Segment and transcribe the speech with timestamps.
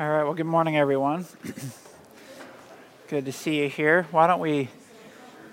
[0.00, 1.26] All right, well, good morning, everyone.
[3.08, 4.06] good to see you here.
[4.12, 4.68] Why don't we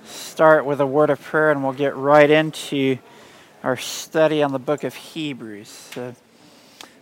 [0.04, 3.00] start with a word of prayer and we'll get right into
[3.64, 5.68] our study on the book of Hebrews.
[5.68, 6.14] So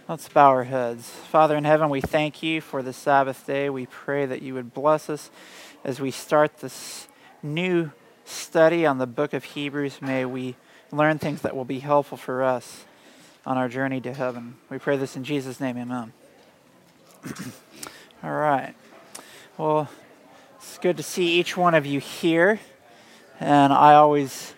[0.08, 1.10] let's bow our heads.
[1.10, 3.70] Father in heaven, we thank you for the Sabbath day.
[3.70, 5.30] We pray that you would bless us
[5.84, 7.10] as we start this
[7.42, 7.92] new
[8.24, 10.02] study on the book of Hebrews.
[10.02, 10.56] May we
[10.94, 12.86] learn things that will be helpful for us
[13.46, 14.56] on our journey to heaven.
[14.70, 16.14] We pray this in Jesus' name, amen.
[18.24, 18.74] All right.
[19.58, 19.90] Well,
[20.58, 22.60] it's good to see each one of you here.
[23.40, 24.54] And I always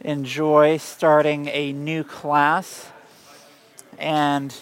[0.00, 2.88] enjoy starting a new class.
[3.98, 4.54] And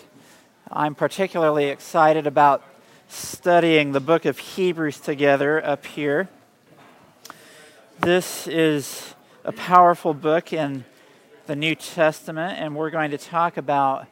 [0.70, 2.62] I'm particularly excited about
[3.08, 6.30] studying the book of Hebrews together up here.
[8.00, 9.14] This is
[9.44, 10.84] a powerful book in
[11.46, 14.06] the New Testament, and we're going to talk about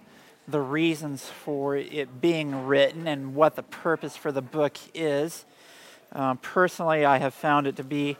[0.48, 5.44] the reasons for it being written and what the purpose for the book is.
[6.12, 8.16] Um, personally, I have found it to be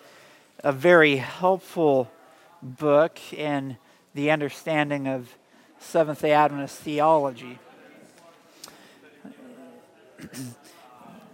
[0.63, 2.11] a very helpful
[2.63, 3.79] book in
[4.15, 5.35] the understanding of
[5.79, 7.59] Seventh day Adventist theology.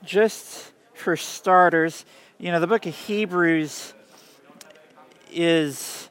[0.05, 2.05] Just for starters,
[2.39, 3.93] you know, the book of Hebrews
[5.33, 6.09] is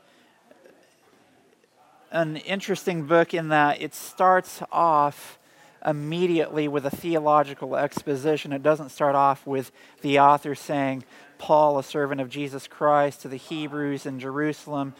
[2.11, 5.39] an interesting book in that it starts off
[5.85, 8.51] immediately with a theological exposition.
[8.51, 11.03] It doesn't start off with the author saying,
[11.37, 14.95] Paul, a servant of Jesus Christ, to the Hebrews in Jerusalem,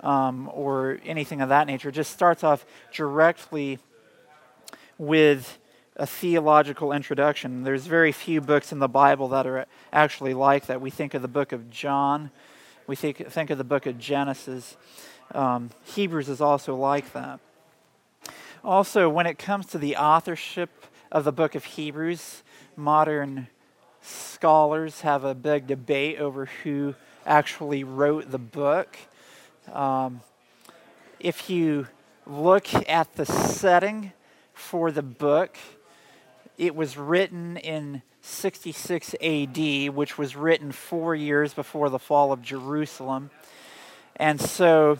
[0.00, 1.90] um, or anything of that nature.
[1.90, 3.78] It just starts off directly
[4.96, 5.58] with
[5.96, 7.62] a theological introduction.
[7.62, 10.80] There's very few books in the Bible that are actually like that.
[10.80, 12.30] We think of the book of John,
[12.86, 14.76] we think, think of the book of Genesis.
[15.32, 17.40] Um, Hebrews is also like that.
[18.64, 20.70] Also, when it comes to the authorship
[21.10, 22.42] of the book of Hebrews,
[22.76, 23.48] modern
[24.02, 28.96] scholars have a big debate over who actually wrote the book.
[29.72, 30.20] Um,
[31.18, 31.86] if you
[32.26, 34.12] look at the setting
[34.52, 35.56] for the book,
[36.58, 39.58] it was written in 66 AD,
[39.94, 43.30] which was written four years before the fall of Jerusalem.
[44.16, 44.98] And so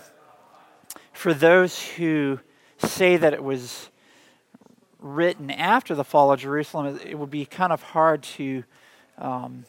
[1.21, 2.41] for those who
[2.79, 3.91] say that it was
[5.01, 8.65] written after the fall of Jerusalem, it would be kind of hard to,
[9.19, 9.67] um,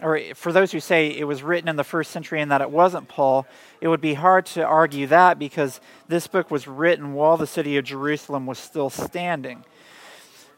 [0.00, 2.70] or for those who say it was written in the first century and that it
[2.70, 3.48] wasn't Paul,
[3.80, 7.76] it would be hard to argue that because this book was written while the city
[7.76, 9.64] of Jerusalem was still standing.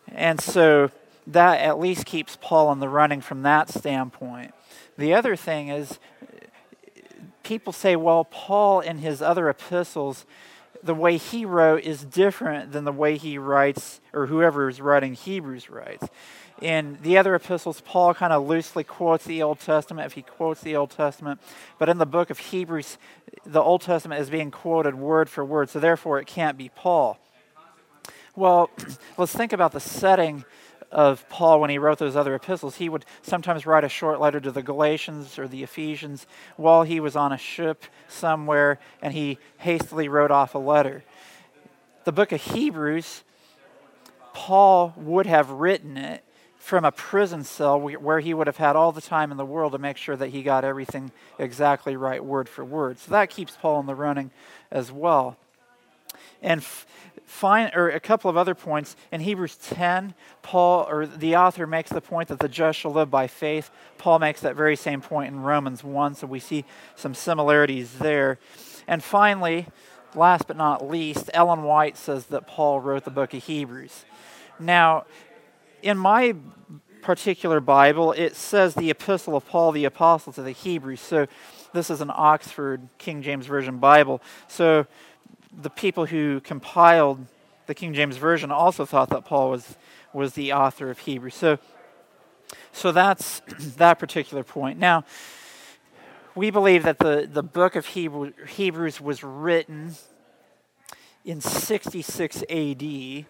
[0.08, 0.90] And so
[1.26, 4.52] that at least keeps Paul in the running from that standpoint.
[4.98, 5.98] The other thing is
[7.48, 10.26] people say, well, Paul in his other epistles,
[10.82, 15.14] the way he wrote is different than the way he writes, or whoever is writing
[15.14, 16.06] Hebrews writes.
[16.60, 20.60] In the other epistles, Paul kind of loosely quotes the Old Testament if he quotes
[20.60, 21.40] the Old Testament.
[21.78, 22.98] But in the book of Hebrews,
[23.46, 27.18] the Old Testament is being quoted word for word, so therefore it can't be Paul.
[28.36, 28.68] Well,
[29.16, 30.44] let's think about the setting
[30.90, 32.76] of Paul when he wrote those other epistles.
[32.76, 36.26] He would sometimes write a short letter to the Galatians or the Ephesians
[36.56, 41.04] while he was on a ship somewhere, and he hastily wrote off a letter.
[42.04, 43.22] The book of Hebrews,
[44.32, 46.24] Paul would have written it
[46.58, 49.72] from a prison cell where he would have had all the time in the world
[49.72, 52.98] to make sure that he got everything exactly right, word for word.
[52.98, 54.30] So that keeps Paul in the running
[54.70, 55.36] as well.
[56.42, 56.62] And
[57.28, 58.96] find or a couple of other points.
[59.12, 63.10] In hebrews 10 paul or the author makes the point that the just shall live
[63.10, 63.70] by faith.
[63.98, 66.64] Paul makes that very same point in romans 1 so we see
[66.96, 68.38] some similarities there.
[68.86, 69.66] And finally
[70.14, 74.06] last but not least ellen white says that paul wrote the book of hebrews.
[74.58, 75.04] Now
[75.82, 76.34] in my
[77.02, 81.02] particular bible it says the epistle of paul the apostle to the hebrews.
[81.02, 81.26] So
[81.74, 84.22] this is an oxford king james version bible.
[84.48, 84.86] So
[85.52, 87.26] the people who compiled
[87.66, 89.76] the King James Version also thought that Paul was,
[90.12, 91.34] was the author of Hebrews.
[91.34, 91.58] So,
[92.72, 93.40] so that's
[93.76, 94.78] that particular point.
[94.78, 95.04] Now,
[96.34, 99.94] we believe that the, the book of Hebrew, Hebrews was written
[101.24, 103.26] in 66 AD.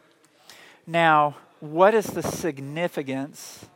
[0.87, 3.66] Now, what is the significance,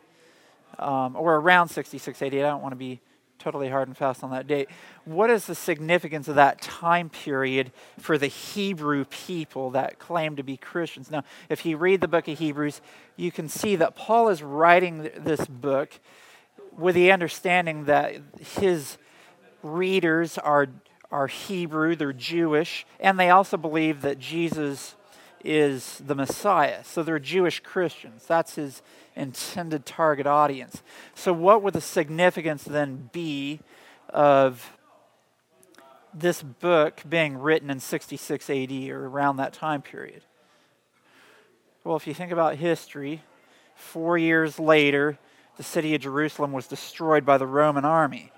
[0.78, 2.34] um, or around 66 AD?
[2.34, 3.00] I don't want to be
[3.42, 4.68] totally hard and fast on that date.
[5.04, 10.42] What is the significance of that time period for the Hebrew people that claim to
[10.42, 11.10] be Christians?
[11.10, 12.80] Now, if you read the book of Hebrews,
[13.16, 15.98] you can see that Paul is writing this book
[16.76, 18.14] with the understanding that
[18.60, 18.96] his
[19.62, 20.68] readers are,
[21.10, 24.94] are Hebrew, they're Jewish, and they also believe that Jesus
[25.44, 26.84] is the Messiah.
[26.84, 28.24] So they're Jewish Christians.
[28.26, 28.82] That's his
[29.16, 30.82] intended target audience.
[31.14, 33.60] So, what would the significance then be
[34.08, 34.76] of
[36.14, 40.22] this book being written in 66 AD or around that time period?
[41.84, 43.22] Well, if you think about history,
[43.74, 45.18] four years later,
[45.56, 48.30] the city of Jerusalem was destroyed by the Roman army.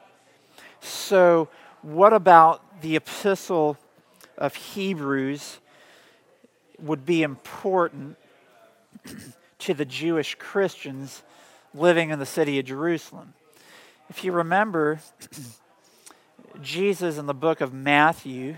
[0.80, 1.48] So,
[1.82, 3.76] what about the epistle
[4.38, 5.58] of Hebrews
[6.78, 8.16] would be important
[9.60, 11.22] to the Jewish Christians
[11.74, 13.34] living in the city of Jerusalem?
[14.08, 15.00] If you remember,
[16.62, 18.56] Jesus in the book of Matthew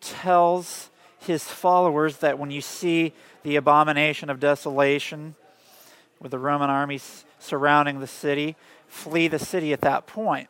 [0.00, 3.12] tells his followers that when you see
[3.44, 5.36] the abomination of desolation
[6.20, 10.48] with the Roman armies surrounding the city, flee the city at that point.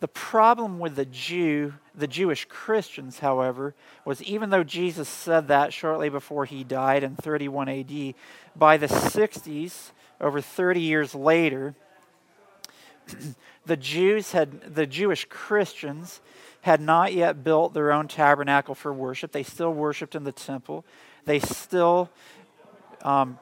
[0.00, 3.74] The problem with the Jew, the Jewish Christians, however,
[4.04, 8.14] was even though Jesus said that shortly before he died in 31 AD,
[8.56, 11.74] by the 60s, over 30 years later,
[13.66, 16.20] the Jews had the Jewish Christians
[16.62, 19.32] had not yet built their own tabernacle for worship.
[19.32, 20.84] They still worshiped in the temple.
[21.26, 22.10] They still
[23.02, 23.38] um,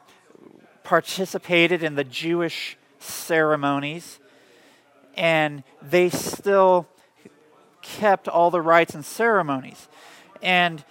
[0.83, 4.19] participated in the Jewish ceremonies.
[5.15, 6.87] And they still
[7.81, 9.87] kept all the rites and ceremonies.
[10.41, 10.83] And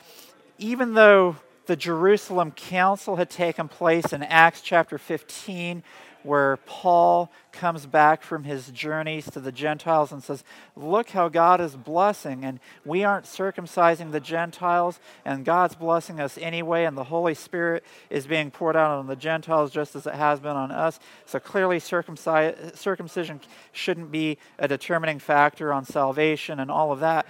[0.59, 1.37] even though
[1.67, 5.83] the Jerusalem Council had taken place in Acts chapter 15,
[6.25, 10.45] where Paul comes back from his journeys to the Gentiles and says,
[10.77, 16.39] Look how God is blessing, and we aren't circumcising the Gentiles, and God's blessing us
[16.39, 20.15] anyway, and the Holy Spirit is being poured out on the Gentiles just as it
[20.15, 20.99] has been on us.
[21.27, 23.41] So clearly, circumcision
[23.73, 27.27] shouldn't be a determining factor on salvation and all of that.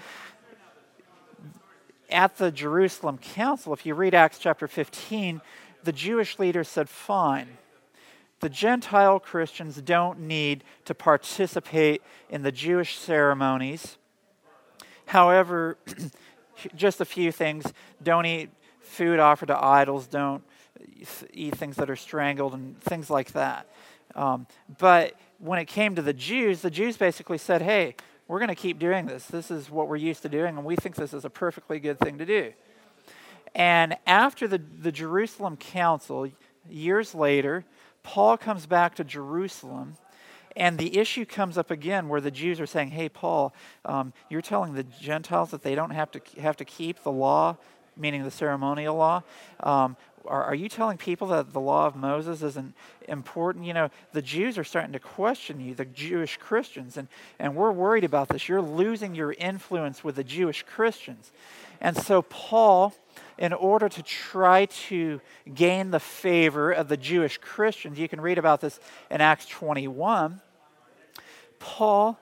[2.10, 5.40] At the Jerusalem Council, if you read Acts chapter 15,
[5.82, 7.48] the Jewish leaders said, Fine
[8.42, 13.96] the Gentile Christians don't need to participate in the Jewish ceremonies.
[15.06, 15.78] However,
[16.74, 17.72] just a few things
[18.02, 18.50] don't eat
[18.80, 20.42] food offered to idols, don't
[21.32, 23.68] eat things that are strangled, and things like that.
[24.16, 27.94] Um, but when it came to the Jews, the Jews basically said, hey,
[28.26, 29.24] we're going to keep doing this.
[29.26, 32.00] This is what we're used to doing, and we think this is a perfectly good
[32.00, 32.52] thing to do.
[33.54, 36.28] And after the, the Jerusalem Council,
[36.68, 37.64] years later,
[38.02, 39.96] Paul comes back to Jerusalem,
[40.56, 43.54] and the issue comes up again where the Jews are saying, Hey, Paul,
[43.84, 47.56] um, you're telling the Gentiles that they don't have to, have to keep the law,
[47.96, 49.22] meaning the ceremonial law.
[49.60, 49.96] Um,
[50.26, 52.75] are, are, you telling people that the law of Moses isn't
[53.08, 53.64] important?
[53.64, 57.08] You know, the Jews are starting to question you, the Jewish Christians, and,
[57.38, 58.49] and we're worried about this.
[58.49, 61.32] You're losing your influence with the Jewish Christians.
[61.82, 62.94] And so Paul
[63.37, 65.20] in order to try to
[65.52, 67.99] gain the favor of the Jewish Christians.
[67.99, 68.79] You can read about this
[69.11, 70.40] in Acts 21.
[71.58, 72.20] Paul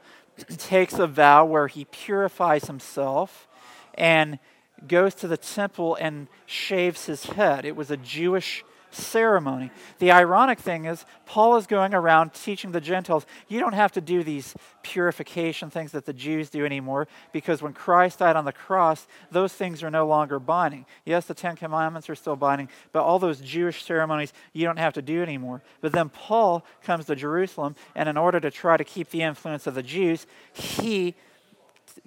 [0.57, 3.47] takes a vow where he purifies himself
[3.95, 4.39] and
[4.89, 7.67] goes to the temple and shaves his head.
[7.67, 9.71] It was a Jewish ceremony.
[9.99, 14.01] The ironic thing is, Paul is going around teaching the Gentiles, you don't have to
[14.01, 18.53] do these purification things that the Jews do anymore, because when Christ died on the
[18.53, 20.87] cross, those things are no longer binding.
[21.05, 24.95] Yes, the Ten Commandments are still binding, but all those Jewish ceremonies you don't have
[24.95, 25.63] to do anymore.
[25.81, 29.67] But then Paul comes to Jerusalem, and in order to try to keep the influence
[29.67, 31.15] of the Jews, he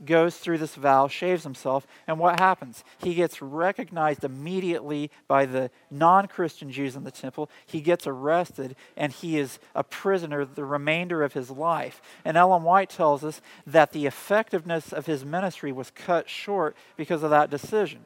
[0.05, 2.83] goes through this vow, shaves himself, and what happens?
[2.97, 7.49] He gets recognized immediately by the non Christian Jews in the temple.
[7.65, 12.01] He gets arrested, and he is a prisoner the remainder of his life.
[12.25, 17.23] And Ellen White tells us that the effectiveness of his ministry was cut short because
[17.23, 18.01] of that decision.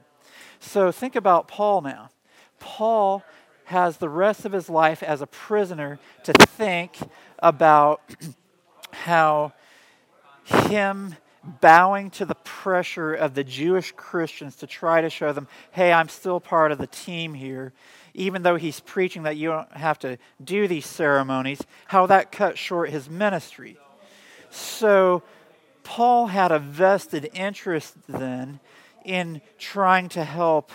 [0.59, 2.09] So think about Paul now.
[2.59, 3.23] Paul
[3.65, 6.97] has the rest of his life as a prisoner to think
[7.39, 8.01] about
[8.91, 9.53] how
[10.43, 11.15] him
[11.47, 16.09] bowing to the pressure of the Jewish Christians to try to show them, hey, I'm
[16.09, 17.73] still part of the team here,
[18.13, 22.57] even though he's preaching that you don't have to do these ceremonies, how that cut
[22.57, 23.77] short his ministry.
[24.49, 25.23] So,
[25.83, 28.59] Paul had a vested interest then
[29.05, 30.71] in trying to help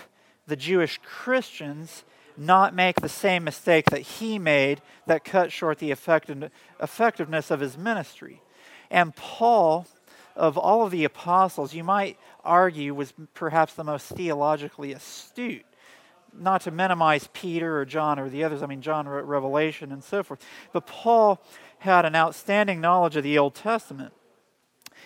[0.47, 2.03] the Jewish Christians
[2.35, 7.77] not make the same mistake that he made that cut short the effectiveness of his
[7.77, 8.41] ministry.
[8.89, 9.85] And Paul
[10.35, 15.65] of all of the apostles, you might argue was perhaps the most theologically astute.
[16.35, 20.03] Not to minimize Peter or John or the others, I mean, John wrote Revelation and
[20.03, 20.43] so forth.
[20.71, 21.41] But Paul
[21.79, 24.13] had an outstanding knowledge of the Old Testament.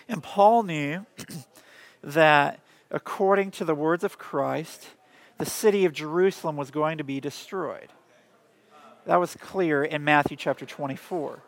[0.08, 1.06] And Paul knew
[2.04, 4.88] that according to the words of Christ,
[5.38, 7.90] the city of Jerusalem was going to be destroyed.
[9.06, 11.42] That was clear in Matthew chapter 24.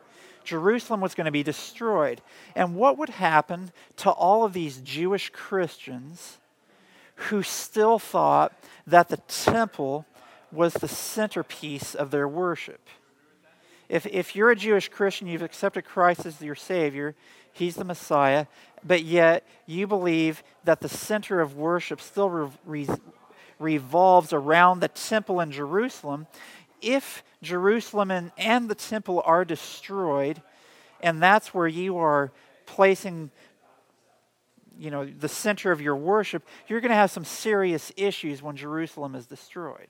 [0.50, 2.20] Jerusalem was going to be destroyed.
[2.56, 6.38] And what would happen to all of these Jewish Christians
[7.14, 8.52] who still thought
[8.86, 10.06] that the temple
[10.50, 12.80] was the centerpiece of their worship?
[13.88, 17.14] If, if you're a Jewish Christian, you've accepted Christ as your Savior,
[17.52, 18.46] He's the Messiah,
[18.84, 22.88] but yet you believe that the center of worship still re- re-
[23.58, 26.26] revolves around the temple in Jerusalem,
[26.82, 30.42] if Jerusalem and, and the temple are destroyed,
[31.02, 32.32] and that's where you are
[32.66, 33.30] placing
[34.78, 38.56] you know the center of your worship you're going to have some serious issues when
[38.56, 39.88] jerusalem is destroyed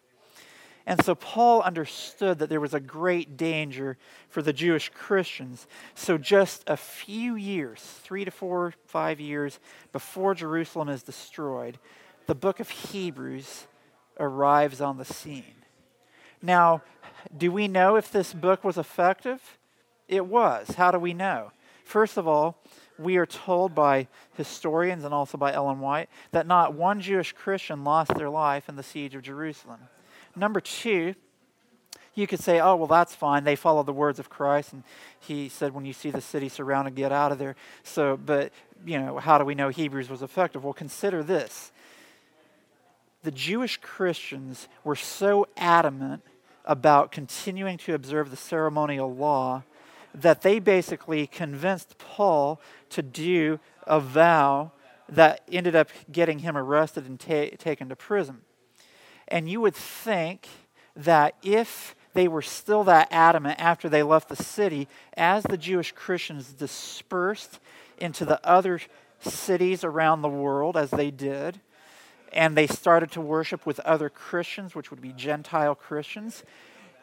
[0.87, 3.97] and so Paul understood that there was a great danger
[4.29, 5.67] for the Jewish Christians.
[5.95, 9.61] So, just a few years, three to four, five years
[9.93, 11.79] before Jerusalem is destroyed,
[12.27, 13.67] the book of Hebrews
[14.19, 15.60] arrives on the scene.
[16.43, 16.83] Now,
[17.37, 19.59] do we know if this book was effective?
[20.09, 20.71] It was.
[20.71, 21.53] How do we know?
[21.85, 22.59] First of all,
[22.99, 27.85] we are told by historians and also by Ellen White that not one Jewish Christian
[27.85, 29.81] lost their life in the siege of Jerusalem.
[30.37, 31.15] Number two,
[32.15, 33.45] you could say, oh, well, that's fine.
[33.45, 34.73] They followed the words of Christ.
[34.73, 34.83] And
[35.19, 37.57] he said, when you see the city surrounded, get out of there.
[37.83, 38.53] So, but,
[38.85, 40.65] you know, how do we know Hebrews was effective?
[40.65, 41.73] Well, consider this.
[43.23, 46.23] The Jewish Christians were so adamant
[46.65, 49.63] about continuing to observe the ceremonial law
[50.15, 54.73] that they basically convinced Paul to do a vow
[55.09, 58.39] that ended up getting him arrested and ta- taken to prison.
[59.29, 60.49] And you would think
[60.97, 65.93] that if they were still that adamant after they left the city, as the Jewish
[65.93, 67.61] Christians dispersed
[67.99, 68.81] into the other
[69.21, 71.61] cities around the world, as they did,
[72.33, 76.43] and they started to worship with other Christians, which would be Gentile Christians,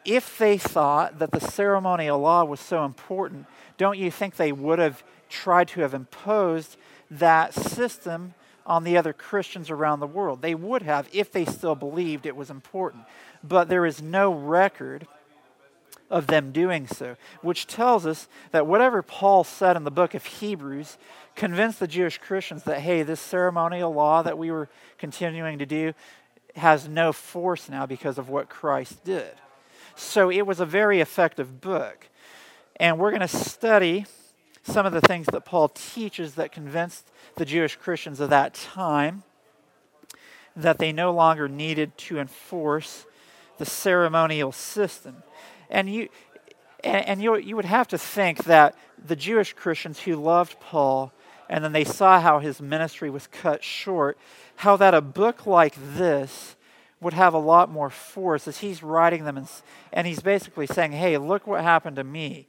[0.05, 3.45] if they thought that the ceremonial law was so important,
[3.77, 6.77] don't you think they would have tried to have imposed
[7.11, 8.33] that system
[8.65, 10.41] on the other Christians around the world.
[10.41, 13.03] They would have if they still believed it was important.
[13.43, 15.07] But there is no record
[16.09, 20.25] of them doing so, which tells us that whatever Paul said in the book of
[20.25, 20.97] Hebrews
[21.37, 24.67] convinced the Jewish Christians that, hey, this ceremonial law that we were
[24.97, 25.93] continuing to do
[26.55, 29.31] has no force now because of what Christ did.
[29.95, 32.09] So it was a very effective book.
[32.75, 34.05] And we're going to study
[34.63, 39.23] some of the things that Paul teaches that convinced the Jewish Christians of that time
[40.55, 43.05] that they no longer needed to enforce
[43.59, 45.23] the ceremonial system.
[45.69, 46.09] And you
[46.83, 51.11] and, and you, you would have to think that the Jewish Christians who loved Paul
[51.49, 54.17] and then they saw how his ministry was cut short,
[54.57, 56.55] how that a book like this
[56.99, 59.47] would have a lot more force as he's writing them and,
[59.93, 62.47] and he's basically saying, Hey, look what happened to me.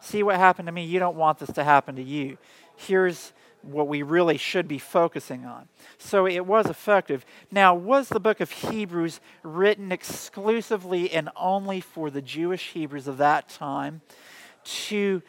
[0.00, 0.84] See what happened to me?
[0.84, 2.36] You don't want this to happen to you.
[2.76, 5.68] Here's what we really should be focusing on.
[5.98, 7.24] So it was effective.
[7.50, 13.18] Now, was the book of Hebrews written exclusively and only for the Jewish Hebrews of
[13.18, 14.02] that time
[14.64, 15.22] to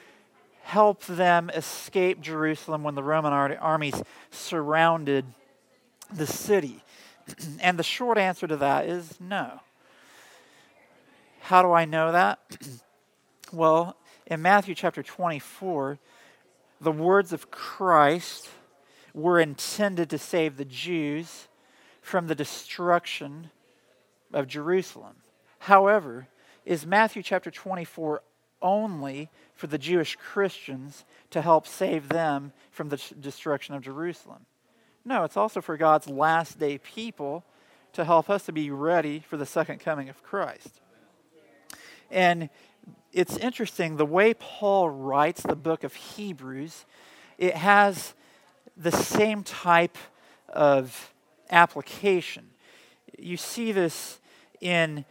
[0.67, 5.25] help them escape Jerusalem when the Roman armies surrounded
[6.13, 6.83] the city?
[7.61, 9.61] and the short answer to that is no.
[11.39, 12.39] How do I know that?
[13.53, 13.95] well,
[14.25, 15.99] in Matthew chapter 24,
[16.81, 18.49] the words of Christ
[19.13, 21.47] were intended to save the Jews
[22.01, 23.51] from the destruction
[24.33, 25.15] of Jerusalem.
[25.59, 26.27] However,
[26.65, 28.21] is Matthew chapter 24
[28.61, 34.45] only for the Jewish Christians to help save them from the destruction of Jerusalem?
[35.03, 37.43] No, it's also for God's last day people
[37.93, 40.79] to help us to be ready for the second coming of Christ.
[42.11, 42.49] And
[43.11, 46.85] it's interesting the way Paul writes the book of Hebrews,
[47.37, 48.13] it has
[48.75, 49.97] the same type
[50.49, 51.13] of
[51.49, 52.49] application.
[53.17, 54.19] You see this
[54.61, 55.05] in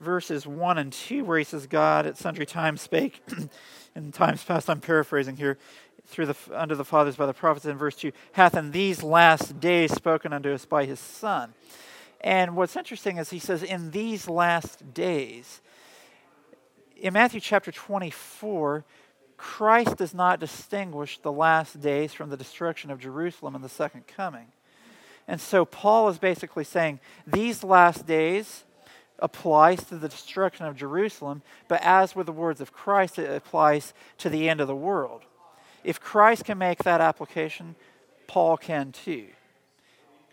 [0.00, 3.22] verses 1 and 2, where he says, God at sundry times spake,
[3.94, 5.58] in times past, I'm paraphrasing here,
[6.06, 9.60] through the, unto the fathers by the prophets, in verse 2, hath in these last
[9.60, 11.54] days spoken unto us by his Son.
[12.20, 15.60] And what's interesting is he says, in these last days
[16.96, 18.84] in Matthew chapter 24,
[19.36, 24.06] Christ does not distinguish the last days from the destruction of Jerusalem and the second
[24.06, 24.46] coming.
[25.28, 28.64] And so Paul is basically saying these last days
[29.18, 33.94] applies to the destruction of Jerusalem, but as with the words of Christ, it applies
[34.18, 35.22] to the end of the world.
[35.84, 37.76] If Christ can make that application,
[38.26, 39.26] Paul can too.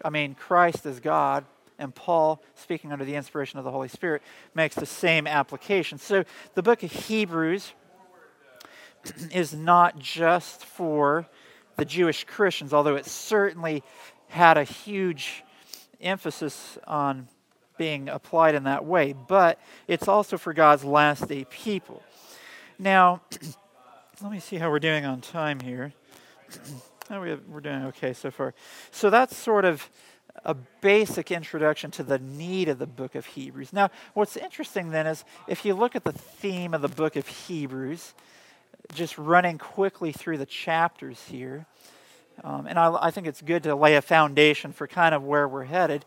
[0.04, 1.46] I mean, Christ is God,
[1.80, 4.22] and Paul, speaking under the inspiration of the Holy Spirit,
[4.54, 5.98] makes the same application.
[5.98, 6.25] So
[6.56, 7.74] the book of Hebrews
[9.32, 11.28] is not just for
[11.78, 13.84] the Jewish Christians, although it certainly
[14.28, 15.44] had a huge
[16.02, 17.28] emphasis on
[17.77, 22.03] being applied in that way, but it's also for God's last day people.
[22.80, 23.22] Now,
[24.22, 25.94] let me see how we're doing on time here.
[27.10, 28.53] oh, we're doing okay so far.
[28.92, 29.89] So that's sort of
[30.46, 33.72] a basic introduction to the need of the book of Hebrews.
[33.72, 37.27] Now, what's interesting then is if you look at the theme of the book of
[37.27, 38.13] Hebrews,
[38.94, 41.65] just running quickly through the chapters here,
[42.44, 45.48] um, and I, I think it's good to lay a foundation for kind of where
[45.48, 46.03] we're headed.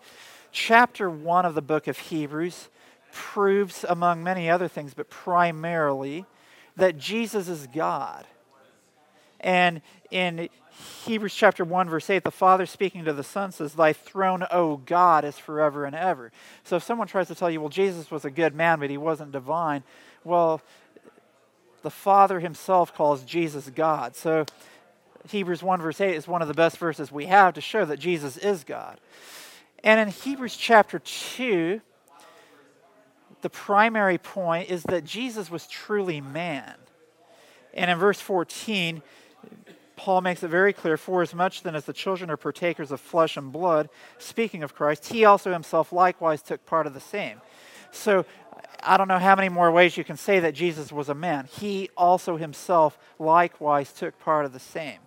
[0.58, 2.70] Chapter 1 of the book of Hebrews
[3.12, 6.25] proves, among many other things, but primarily,
[6.76, 8.25] that Jesus is God.
[9.38, 10.48] And in
[11.04, 14.78] Hebrews chapter 1, verse 8, the Father speaking to the Son says, Thy throne, O
[14.78, 16.32] God, is forever and ever.
[16.64, 18.96] So if someone tries to tell you, well, Jesus was a good man, but he
[18.96, 19.82] wasn't divine,
[20.25, 20.62] well,
[21.82, 24.16] the Father himself calls Jesus God.
[24.16, 24.46] So
[25.28, 27.98] Hebrews 1, verse 8 is one of the best verses we have to show that
[27.98, 28.98] Jesus is God.
[29.85, 31.80] And in Hebrews chapter 2,
[33.42, 36.75] the primary point is that Jesus was truly man.
[37.75, 39.02] And in verse 14,
[39.97, 43.00] Paul makes it very clear for as much then as the children are partakers of
[43.00, 47.40] flesh and blood, speaking of Christ, he also himself likewise took part of the same.
[47.90, 48.26] So
[48.83, 51.47] I don't know how many more ways you can say that Jesus was a man.
[51.47, 55.00] He also himself likewise took part of the same.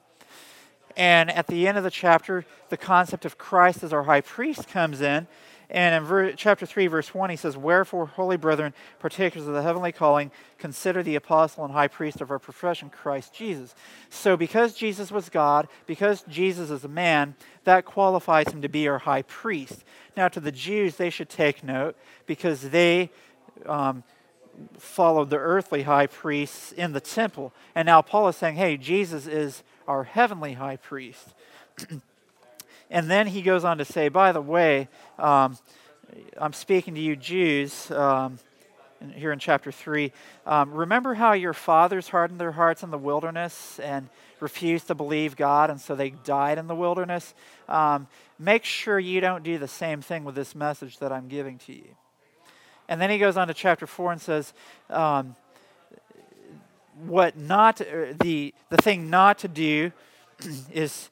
[1.00, 4.68] And at the end of the chapter, the concept of Christ as our high priest
[4.68, 5.28] comes in.
[5.70, 9.62] And in ver- chapter 3, verse 1, he says, Wherefore, holy brethren, partakers of the
[9.62, 13.76] heavenly calling, consider the apostle and high priest of our profession, Christ Jesus.
[14.10, 18.86] So, because Jesus was God, because Jesus is a man, that qualifies him to be
[18.90, 19.86] our high priest.
[20.18, 23.10] Now, to the Jews, they should take note because they
[23.66, 24.04] um,
[24.78, 27.54] followed the earthly high priests in the temple.
[27.74, 31.34] And now Paul is saying, hey, Jesus is our heavenly high priest.
[32.92, 34.88] And then he goes on to say, by the way,
[35.20, 35.60] um,
[36.40, 38.40] I'm speaking to you Jews um,
[39.14, 40.12] here in chapter 3.
[40.48, 45.36] Um, remember how your fathers hardened their hearts in the wilderness and refused to believe
[45.36, 47.36] God, and so they died in the wilderness?
[47.68, 48.08] Um,
[48.40, 51.74] make sure you don't do the same thing with this message that I'm giving to
[51.74, 51.96] you.
[52.88, 54.52] And then he goes on to chapter 4 and says,
[54.90, 55.36] um,
[57.06, 59.92] what not uh, the the thing not to do
[60.72, 61.10] is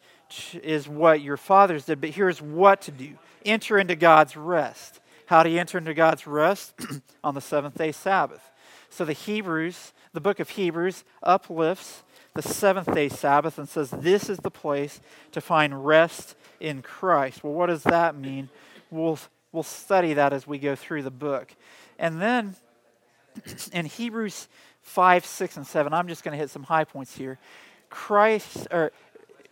[0.61, 4.99] is what your fathers did, but here's what to do enter into God's rest.
[5.27, 6.73] How do you enter into God's rest?
[7.23, 8.51] On the seventh day Sabbath.
[8.89, 14.29] So the Hebrews, the book of Hebrews, uplifts the seventh day Sabbath and says this
[14.29, 17.43] is the place to find rest in Christ.
[17.43, 18.49] Well, what does that mean?
[18.89, 19.19] We'll,
[19.51, 21.53] we'll study that as we go through the book.
[21.99, 22.55] And then
[23.73, 24.47] in Hebrews
[24.87, 27.37] 5, 6, and 7, I'm just going to hit some high points here.
[27.89, 28.93] Christ, or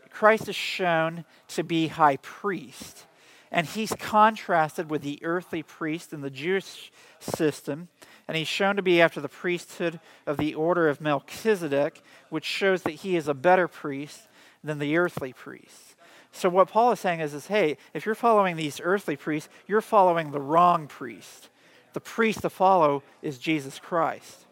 [0.09, 3.05] Christ is shown to be high priest.
[3.51, 7.89] And he's contrasted with the earthly priest in the Jewish system.
[8.27, 12.83] And he's shown to be after the priesthood of the order of Melchizedek, which shows
[12.83, 14.21] that he is a better priest
[14.63, 15.95] than the earthly priests.
[16.31, 19.81] So, what Paul is saying is, is hey, if you're following these earthly priests, you're
[19.81, 21.49] following the wrong priest.
[21.93, 24.45] The priest to follow is Jesus Christ.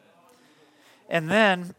[1.09, 1.75] And then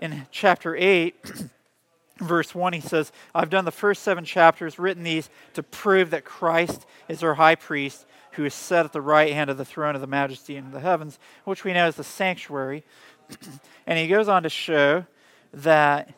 [0.00, 1.32] in chapter 8,
[2.18, 6.24] verse 1, he says, I've done the first seven chapters, written these to prove that
[6.24, 9.94] Christ is our high priest who is set at the right hand of the throne
[9.94, 12.84] of the majesty in the heavens, which we know is the sanctuary.
[13.86, 15.06] and he goes on to show
[15.52, 16.12] that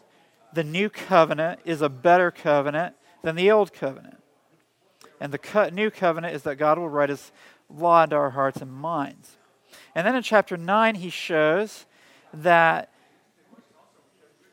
[0.53, 4.17] the new covenant is a better covenant than the old covenant.
[5.21, 7.33] And the co- new covenant is that God will write his
[7.69, 9.37] law into our hearts and minds.
[9.95, 11.87] And then in chapter 9, he shows
[12.43, 12.91] that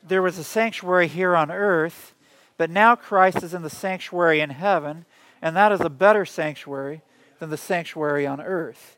[0.06, 2.14] there was a sanctuary here on earth,
[2.56, 5.06] but now Christ is in the sanctuary in heaven,
[5.40, 7.02] and that is a better sanctuary
[7.38, 8.96] than the sanctuary on earth.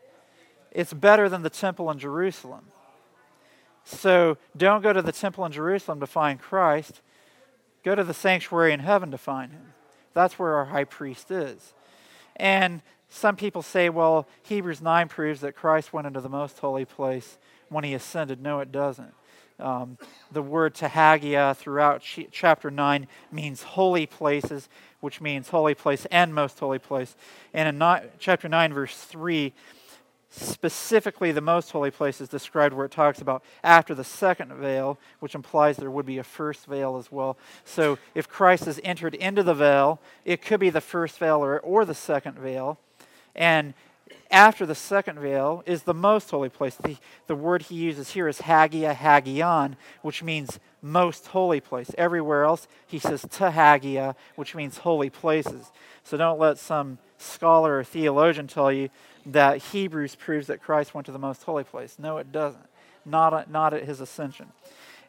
[0.71, 2.67] It's better than the temple in Jerusalem.
[3.85, 7.01] So don't go to the temple in Jerusalem to find Christ.
[7.85, 9.75] Go to the sanctuary in heaven to find him.
[10.13, 11.73] That's where our high priest is.
[12.35, 16.85] And some people say, well, Hebrews 9 proves that Christ went into the most holy
[16.85, 18.41] place when he ascended.
[18.41, 19.13] No, it doesn't.
[19.59, 19.97] Um,
[20.31, 24.69] the word ta hagia throughout ch- chapter 9 means holy places,
[25.01, 27.17] which means holy place and most holy place.
[27.55, 29.55] And in chapter 9, verse 3,
[30.29, 34.99] specifically the most holy place is described where it talks about after the second veil,
[35.21, 37.39] which implies there would be a first veil as well.
[37.65, 41.59] So if Christ has entered into the veil, it could be the first veil or,
[41.61, 42.79] or the second veil.
[43.35, 43.73] And
[44.31, 46.75] after the second veil is the most holy place.
[46.77, 51.91] The, the word he uses here is Hagia Hagion, which means most holy place.
[51.99, 55.71] Everywhere else, he says ta hagia, which means holy places.
[56.05, 58.91] So don't let some scholar or theologian tell you
[59.27, 61.97] that Hebrews proves that Christ went to the most holy place.
[61.99, 62.67] No, it doesn't.
[63.05, 64.47] Not, not at his ascension.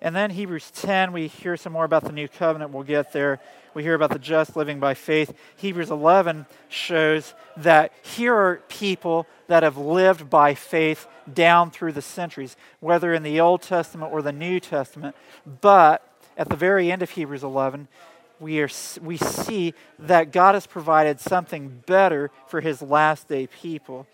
[0.01, 2.71] And then Hebrews 10, we hear some more about the new covenant.
[2.71, 3.39] We'll get there.
[3.77, 5.35] We hear about the just living by faith.
[5.55, 12.01] Hebrews 11 shows that here are people that have lived by faith down through the
[12.01, 15.15] centuries, whether in the Old Testament or the New Testament.
[15.61, 16.01] But
[16.35, 17.87] at the very end of Hebrews 11,
[18.39, 24.07] we, are, we see that God has provided something better for his last day people.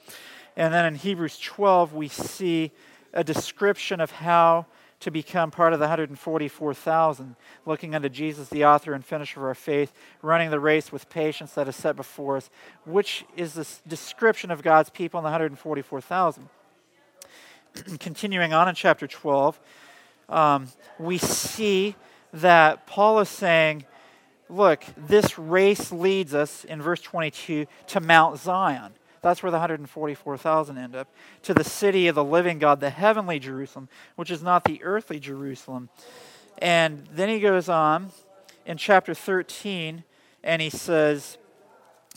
[0.57, 2.71] And then in Hebrews 12, we see
[3.13, 4.65] a description of how
[5.03, 7.35] to become part of the 144,000,
[7.65, 11.53] looking unto Jesus, the author and finisher of our faith, running the race with patience
[11.53, 12.49] that is set before us,
[12.85, 16.47] which is this description of God's people in the 144,000.
[17.99, 19.59] Continuing on in chapter 12,
[20.29, 21.95] um, we see
[22.31, 23.85] that Paul is saying,
[24.49, 30.77] Look, this race leads us, in verse 22, to Mount Zion that's where the 144,000
[30.77, 31.07] end up.
[31.43, 35.19] To the city of the living God, the heavenly Jerusalem, which is not the earthly
[35.19, 35.89] Jerusalem.
[36.59, 38.11] And then he goes on
[38.65, 40.03] in chapter 13
[40.43, 41.37] and he says,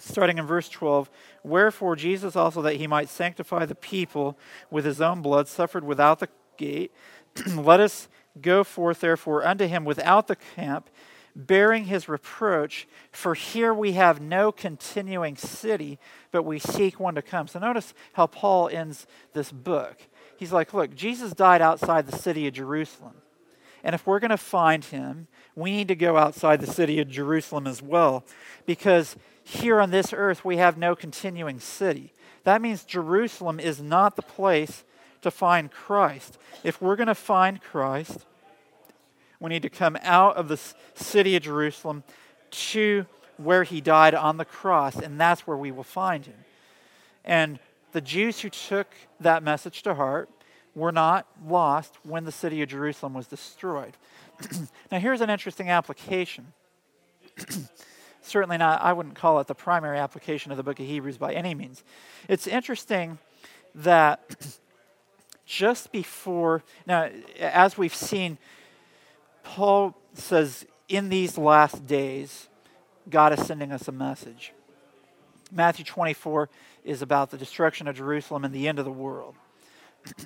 [0.01, 1.09] starting in verse 12,
[1.45, 4.37] Wherefore Jesus also, that he might sanctify the people
[4.69, 6.93] with his own blood, suffered without the gate.
[7.55, 8.09] Let us
[8.41, 10.91] go forth, therefore, unto him without the camp
[11.37, 15.99] bearing his reproach, for here we have no continuing city,
[16.33, 17.47] but we seek one to come.
[17.47, 19.99] So notice how Paul ends this book.
[20.39, 23.15] He's like, look, Jesus died outside the city of Jerusalem.
[23.85, 27.09] And if we're going to find him, we need to go outside the city of
[27.09, 28.25] Jerusalem as well,
[28.65, 32.13] because here on this earth we have no continuing city.
[32.45, 34.85] That means Jerusalem is not the place
[35.23, 36.39] to find Christ.
[36.65, 38.27] If we're going to find Christ,
[39.47, 40.61] we need to come out of the
[40.97, 42.03] city of Jerusalem
[42.51, 43.07] to
[43.37, 46.35] where he died on the cross, and that's where we will find him.
[47.25, 47.61] And
[47.93, 48.89] the Jews who took
[49.21, 50.29] that message to heart
[50.75, 53.97] were not lost when the city of Jerusalem was destroyed.
[54.91, 56.53] now, here's an interesting application.
[58.23, 61.35] Certainly not, I wouldn't call it the primary application of the book of Hebrews by
[61.35, 61.85] any means.
[62.29, 63.19] It's interesting
[63.77, 64.59] that
[65.47, 68.39] just before, now, as we've seen,
[69.47, 72.49] Paul says, in these last days,
[73.09, 74.53] God is sending us a message.
[75.53, 76.51] Matthew 24
[76.85, 79.37] is about the destruction of Jerusalem and the end of the world.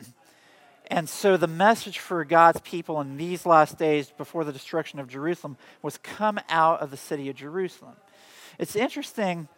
[0.90, 5.06] and so the message for God's people in these last days before the destruction of
[5.06, 7.96] Jerusalem was come out of the city of Jerusalem.
[8.59, 9.48] It's interesting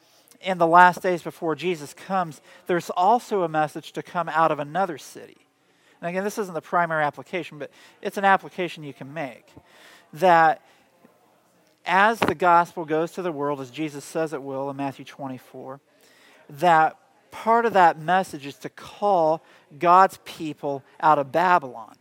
[0.40, 4.58] in the last days before Jesus comes, there's also a message to come out of
[4.58, 5.46] another city.
[6.02, 7.70] And again, this isn't the primary application, but
[8.02, 9.46] it's an application you can make.
[10.12, 10.60] That
[11.86, 15.80] as the gospel goes to the world, as Jesus says it will in Matthew 24,
[16.50, 16.98] that
[17.30, 19.44] part of that message is to call
[19.78, 21.94] God's people out of Babylon.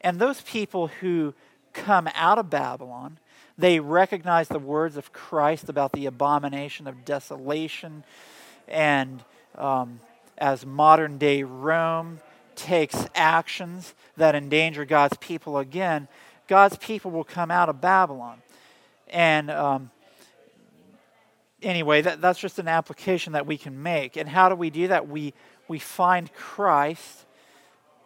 [0.00, 1.34] And those people who
[1.74, 3.18] come out of Babylon,
[3.58, 8.04] they recognize the words of Christ about the abomination of desolation.
[8.66, 9.22] And
[9.54, 10.00] um,
[10.38, 12.20] as modern day Rome
[12.58, 16.08] takes actions that endanger God's people again,
[16.48, 18.42] God's people will come out of Babylon.
[19.08, 19.90] And um,
[21.62, 24.16] anyway, that, that's just an application that we can make.
[24.16, 25.08] And how do we do that?
[25.08, 25.34] We,
[25.68, 27.24] we find Christ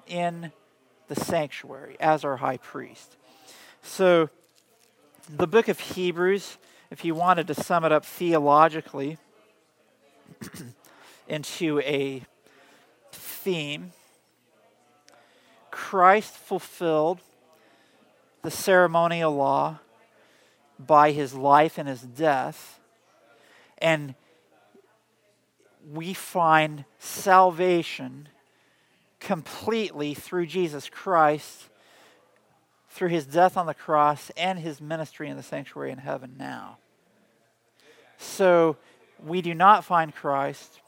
[0.07, 0.53] in
[1.09, 3.17] the sanctuary as our high priest.
[3.83, 4.29] So,
[5.29, 6.59] the book of Hebrews,
[6.91, 9.19] if you wanted to sum it up theologically
[11.29, 12.23] into a
[13.13, 13.93] theme,
[15.73, 17.19] Christ fulfilled
[18.43, 19.81] the ceremonial law
[20.79, 22.79] by his life and his death.
[23.79, 24.15] And
[25.91, 28.29] we find salvation
[29.19, 31.69] completely through Jesus Christ,
[32.91, 36.77] through his death on the cross and his ministry in the sanctuary in heaven now.
[38.19, 38.77] So
[39.25, 40.82] we do not find Christ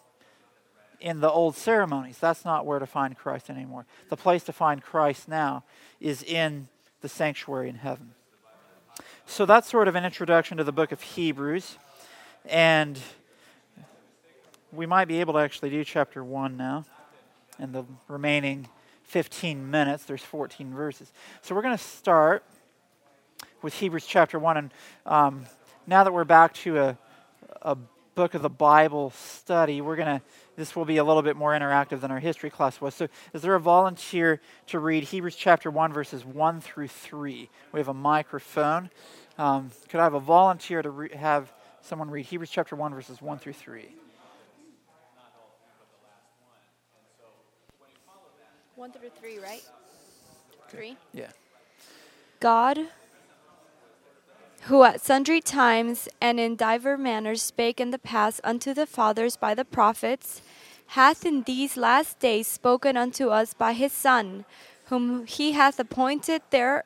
[1.04, 2.16] in the old ceremonies.
[2.18, 3.84] That's not where to find Christ anymore.
[4.08, 5.62] The place to find Christ now
[6.00, 6.68] is in
[7.02, 8.12] the sanctuary in heaven.
[9.26, 11.76] So that's sort of an introduction to the book of Hebrews.
[12.46, 12.98] And
[14.72, 16.86] we might be able to actually do chapter 1 now.
[17.58, 18.66] in the remaining
[19.02, 20.04] 15 minutes.
[20.04, 21.12] There's 14 verses.
[21.42, 22.44] So we're going to start
[23.60, 24.56] with Hebrews chapter 1.
[24.56, 25.44] And um,
[25.86, 26.98] now that we're back to a,
[27.60, 27.76] a
[28.14, 30.24] book of the Bible study, we're going to,
[30.56, 32.94] this will be a little bit more interactive than our history class was.
[32.94, 37.48] So, is there a volunteer to read Hebrews chapter 1, verses 1 through 3?
[37.72, 38.90] We have a microphone.
[39.38, 43.20] Um, could I have a volunteer to re- have someone read Hebrews chapter 1, verses
[43.20, 43.88] 1 through 3?
[48.76, 49.62] 1 through 3, right?
[50.68, 50.96] 3?
[51.12, 51.30] Yeah.
[52.40, 52.78] God,
[54.66, 59.36] who at sundry times and in divers manners spake in the past unto the fathers
[59.36, 60.40] by the prophets,
[60.88, 64.44] hath in these last days spoken unto us by his Son,
[64.86, 66.84] whom he hath appointed their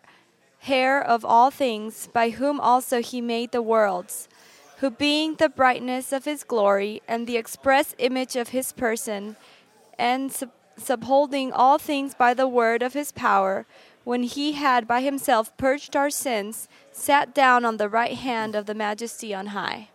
[0.66, 4.28] heir of all things, by whom also he made the worlds,
[4.78, 9.36] who being the brightness of his glory and the express image of his person,
[9.96, 10.50] and sub-
[10.88, 13.66] upholding all things by the word of his power,
[14.08, 18.64] when he had by himself purged our sins, sat down on the right hand of
[18.64, 19.90] the majesty on high.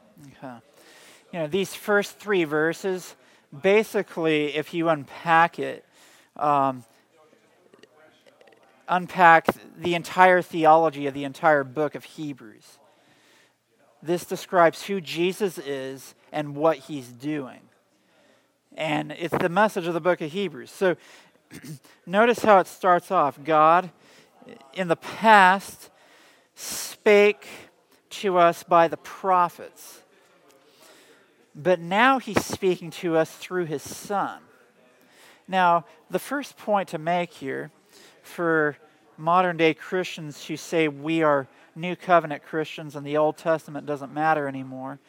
[1.31, 3.15] You know, these first three verses,
[3.63, 5.83] basically, if you unpack it,
[6.37, 6.83] um,
[8.87, 9.47] unpack
[9.79, 12.77] the entire theology of the entire book of Hebrews.
[14.03, 17.61] This describes who Jesus is and what he's doing.
[18.77, 20.69] And it's the message of the book of Hebrews.
[20.69, 20.97] So
[22.05, 23.43] notice how it starts off.
[23.43, 23.89] God,
[24.73, 25.89] in the past,
[26.55, 27.47] spake
[28.09, 30.01] to us by the prophets.
[31.55, 34.41] But now he's speaking to us through his Son.
[35.47, 37.71] Now, the first point to make here
[38.21, 38.77] for
[39.17, 44.13] modern day Christians who say we are New Covenant Christians and the Old Testament doesn't
[44.13, 44.99] matter anymore,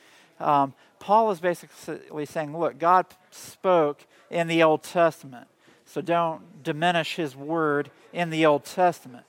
[0.40, 5.46] um, Paul is basically saying, look, God spoke in the Old Testament,
[5.94, 9.24] so don't diminish his word in the Old Testament.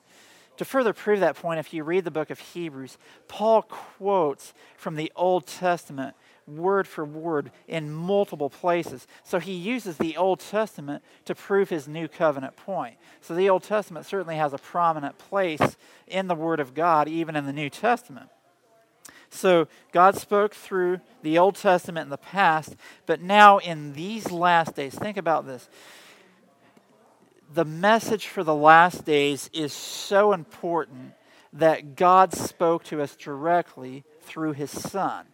[0.58, 2.98] To further prove that point, if you read the book of Hebrews,
[3.28, 6.16] Paul quotes from the Old Testament
[6.48, 9.06] word for word in multiple places.
[9.24, 12.96] So he uses the Old Testament to prove his new covenant point.
[13.22, 17.36] So the Old Testament certainly has a prominent place in the Word of God, even
[17.36, 18.30] in the New Testament.
[19.30, 22.76] So God spoke through the Old Testament in the past,
[23.06, 25.70] but now in these last days, think about this.
[27.56, 31.14] The message for the last days is so important
[31.54, 35.28] that God spoke to us directly through his Son.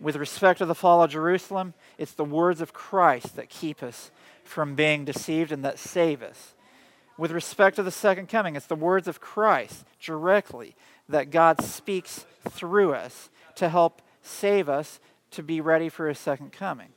[0.00, 4.10] With respect to the fall of Jerusalem, it's the words of Christ that keep us
[4.44, 6.54] from being deceived and that save us.
[7.18, 10.74] With respect to the second coming, it's the words of Christ directly
[11.10, 15.00] that God speaks through us to help save us
[15.32, 16.94] to be ready for his second coming.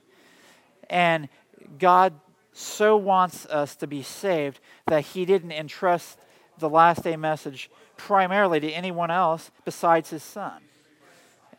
[0.88, 1.28] And
[1.78, 2.14] God
[2.58, 6.18] so wants us to be saved that he didn't entrust
[6.58, 10.60] the last day message primarily to anyone else besides his son.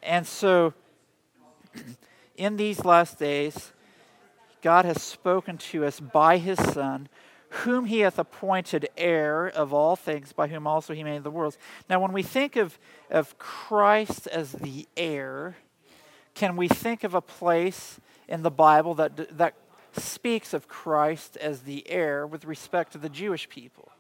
[0.04, 0.74] And so,
[2.36, 3.72] in these last days,
[4.62, 7.08] God has spoken to us by his son
[7.64, 11.58] whom he hath appointed heir of all things, by whom also he made the worlds.
[11.90, 12.78] Now, when we think of,
[13.10, 15.56] of Christ as the heir,
[16.36, 19.56] can we think of a place in the Bible that, that
[19.98, 23.92] speaks of Christ as the heir with respect to the Jewish people?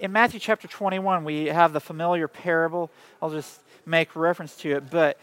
[0.00, 2.90] In Matthew chapter 21, we have the familiar parable.
[3.20, 5.18] I'll just make reference to it, but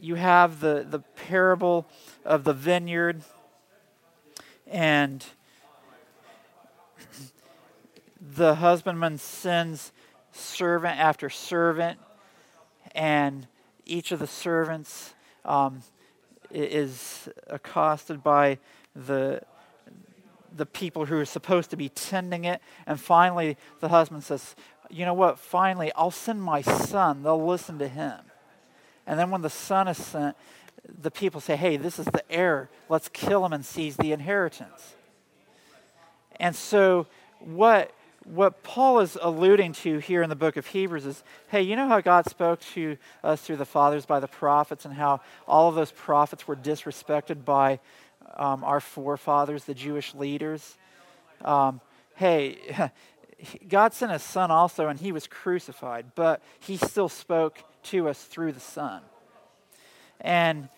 [0.00, 1.86] you have the, the parable
[2.24, 3.22] of the vineyard
[4.66, 5.24] and
[8.34, 9.92] the husbandman sends
[10.32, 11.98] servant after servant,
[12.94, 13.46] and
[13.84, 15.12] each of the servants
[15.44, 15.82] um,
[16.52, 18.58] is accosted by
[18.94, 19.42] the
[20.54, 22.60] the people who are supposed to be tending it.
[22.86, 24.54] And finally, the husband says,
[24.90, 25.38] You know what?
[25.38, 27.22] Finally, I'll send my son.
[27.22, 28.20] They'll listen to him.
[29.06, 30.36] And then when the son is sent,
[30.88, 32.68] the people say, hey, this is the heir.
[32.88, 34.94] Let's kill him and seize the inheritance.
[36.40, 37.06] And so,
[37.38, 37.92] what,
[38.24, 41.88] what Paul is alluding to here in the book of Hebrews is hey, you know
[41.88, 45.74] how God spoke to us through the fathers by the prophets, and how all of
[45.74, 47.80] those prophets were disrespected by
[48.36, 50.76] um, our forefathers, the Jewish leaders?
[51.44, 51.80] Um,
[52.14, 52.58] hey,
[53.68, 58.22] God sent his son also, and he was crucified, but he still spoke to us
[58.22, 59.02] through the son.
[60.20, 60.68] And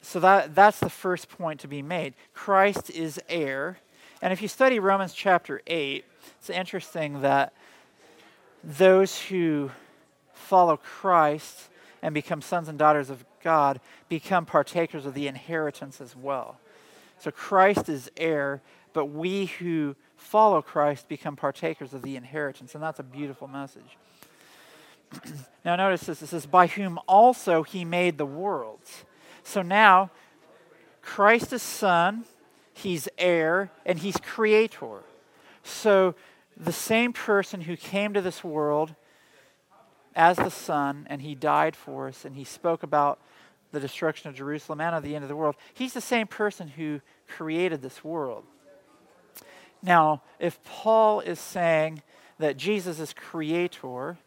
[0.00, 2.14] so that, that's the first point to be made.
[2.34, 3.78] Christ is heir.
[4.22, 6.04] And if you study Romans chapter 8,
[6.38, 7.52] it's interesting that
[8.62, 9.72] those who
[10.32, 11.68] follow Christ
[12.02, 16.58] and become sons and daughters of God become partakers of the inheritance as well.
[17.18, 22.74] So Christ is heir, but we who follow Christ become partakers of the inheritance.
[22.74, 23.98] And that's a beautiful message.
[25.64, 29.04] now, notice this it says, By whom also he made the worlds.
[29.42, 30.10] So now,
[31.00, 32.24] Christ is Son,
[32.72, 35.02] he's heir, and he's creator.
[35.62, 36.14] So
[36.56, 38.94] the same person who came to this world
[40.14, 43.18] as the Son, and he died for us, and he spoke about
[43.72, 46.68] the destruction of Jerusalem and of the end of the world, he's the same person
[46.68, 48.44] who created this world.
[49.82, 52.02] Now, if Paul is saying
[52.38, 54.18] that Jesus is creator,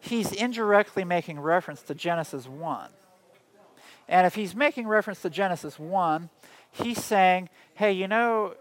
[0.00, 2.88] he's indirectly making reference to Genesis 1.
[4.08, 6.30] And if he's making reference to Genesis 1,
[6.70, 8.54] he's saying, hey, you know,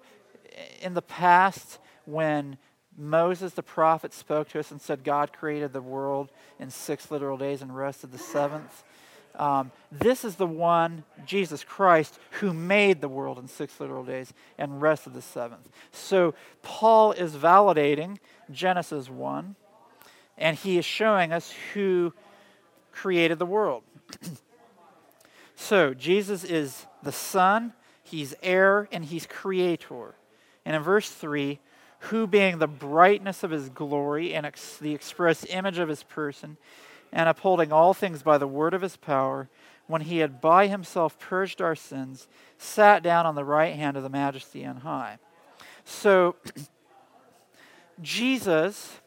[0.82, 2.58] in the past, when
[2.98, 7.38] Moses the prophet spoke to us and said God created the world in six literal
[7.38, 8.84] days and rested the seventh.
[9.36, 14.34] Um, this is the one, Jesus Christ, who made the world in six literal days
[14.58, 15.70] and rested the seventh.
[15.94, 18.18] So Paul is validating
[18.52, 19.56] Genesis 1,
[20.38, 22.14] and he is showing us who
[22.92, 23.84] created the world.
[25.56, 27.72] so Jesus is the Son,
[28.10, 30.16] he's heir, and he's creator.
[30.66, 31.60] And in verse 3,
[32.00, 36.58] who being the brightness of his glory and ex- the express image of his person,
[37.12, 39.50] and upholding all things by the word of his power,
[39.88, 44.04] when he had by himself purged our sins, sat down on the right hand of
[44.04, 45.18] the majesty on high.
[45.84, 46.36] So,
[48.02, 49.00] Jesus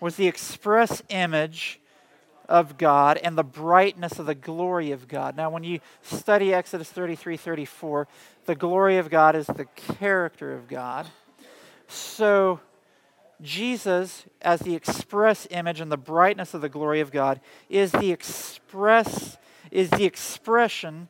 [0.00, 1.80] was the express image
[2.48, 5.36] of God and the brightness of the glory of God.
[5.36, 8.08] Now, when you study Exodus 33 34,
[8.46, 11.06] the glory of God is the character of God.
[11.88, 12.60] So,
[13.40, 18.12] Jesus, as the express image and the brightness of the glory of God, is the
[18.12, 19.36] express
[19.70, 21.08] is the expression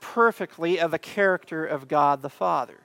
[0.00, 2.80] perfectly of the character of God the Father.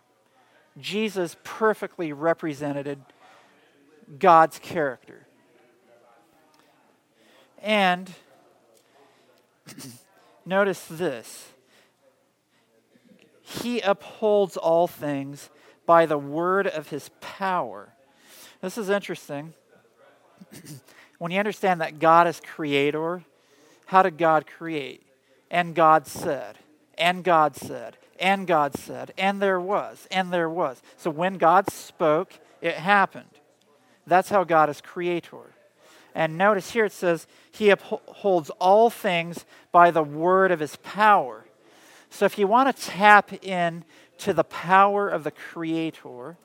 [0.80, 3.00] Jesus perfectly represented
[4.18, 5.28] God's character.
[7.64, 8.12] And
[10.46, 11.48] notice this
[13.42, 15.50] He upholds all things
[15.86, 17.94] by the word of his power.
[18.62, 19.54] This is interesting.
[21.18, 23.24] when you understand that God is creator,
[23.86, 25.04] how did God create?
[25.52, 26.58] And God said,
[26.98, 30.82] and God said, and God said, and there was, and there was.
[30.98, 33.26] So when God spoke, it happened.
[34.08, 35.53] That's how God is creator.
[36.16, 41.46] And notice here it says, He upholds all things by the word of His power.
[42.10, 43.84] So if you want to tap in
[44.20, 46.38] to the power of the Creator,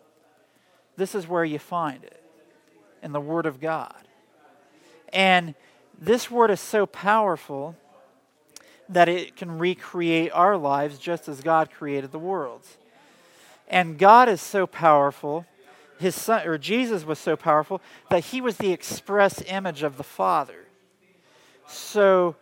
[0.97, 2.23] this is where you find it
[3.03, 3.95] in the Word of God.
[5.13, 5.55] And
[5.99, 7.77] this Word is so powerful
[8.89, 12.79] that it can recreate our lives just as God created the worlds.
[13.69, 15.45] And God is so powerful,
[15.99, 17.81] his son or Jesus was so powerful
[18.11, 20.67] that he was the express image of the Father.
[21.67, 22.37] So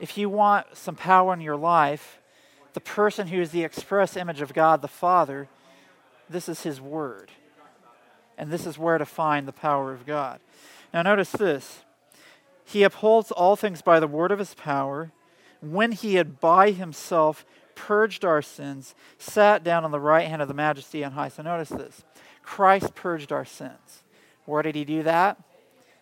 [0.00, 2.20] if you want some power in your life,
[2.72, 5.48] the person who is the express image of God the Father,
[6.28, 7.30] this is his word.
[8.38, 10.40] And this is where to find the power of God.
[10.92, 11.82] Now, notice this
[12.64, 15.12] He upholds all things by the word of his power.
[15.60, 17.46] When he had by himself
[17.86, 21.28] purged our sins, sat down on the right hand of the majesty on high.
[21.28, 22.04] So, notice this
[22.42, 24.04] Christ purged our sins.
[24.44, 25.42] Where did he do that?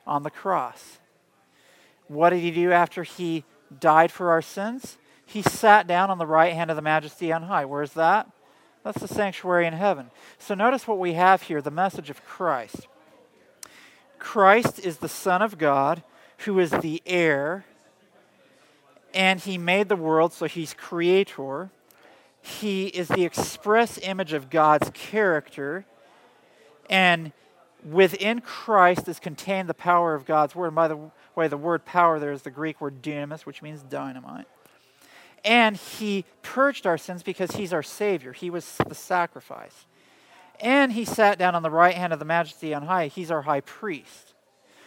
[0.06, 0.98] On the cross.
[2.06, 3.44] What did he do after he
[3.78, 4.98] died for our sins?
[5.24, 7.64] He sat down on the right hand of the majesty on high.
[7.64, 8.28] Where's that?
[8.84, 10.10] That's the sanctuary in heaven.
[10.38, 12.88] So notice what we have here the message of Christ.
[14.18, 16.02] Christ is the Son of God
[16.38, 17.64] who is the heir,
[19.14, 21.70] and he made the world, so he's creator.
[22.42, 25.84] He is the express image of God's character,
[26.88, 27.32] and
[27.88, 30.68] within Christ is contained the power of God's word.
[30.68, 30.98] And by the
[31.34, 34.46] way, the word power there is the Greek word dunamis, which means dynamite.
[35.44, 38.32] And he purged our sins because he's our Savior.
[38.32, 39.86] He was the sacrifice.
[40.60, 43.06] And he sat down on the right hand of the majesty on high.
[43.06, 44.34] He's our high priest.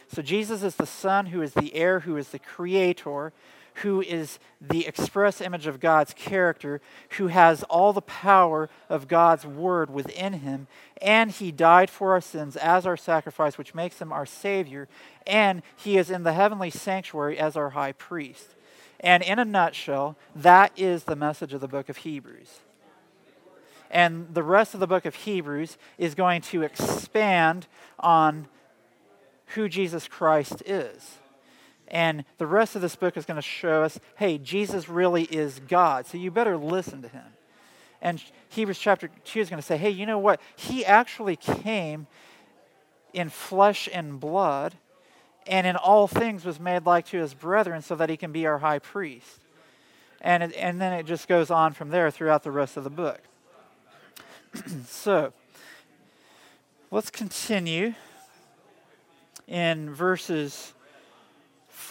[0.08, 3.34] So Jesus is the Son who is the heir, who is the creator,
[3.76, 6.82] who is the express image of God's character,
[7.18, 10.68] who has all the power of God's word within him.
[11.02, 14.88] And he died for our sins as our sacrifice, which makes him our Savior.
[15.26, 18.56] And he is in the heavenly sanctuary as our high priest.
[19.00, 22.60] And in a nutshell, that is the message of the book of Hebrews.
[23.92, 27.68] And the rest of the book of Hebrews is going to expand
[28.00, 28.48] on
[29.48, 31.20] who Jesus Christ is.
[31.88, 35.60] And the rest of this book is going to show us hey, Jesus really is
[35.68, 37.26] God, so you better listen to him.
[38.02, 40.42] And Hebrews chapter 2 is going to say, hey, you know what?
[40.58, 42.08] He actually came
[43.14, 44.76] in flesh and blood,
[45.48, 48.46] and in all things was made like to his brethren so that he can be
[48.46, 49.40] our high priest.
[50.20, 52.90] And, it, and then it just goes on from there throughout the rest of the
[52.90, 53.22] book.
[54.86, 55.32] so,
[56.92, 57.94] let's continue
[59.48, 60.73] in verses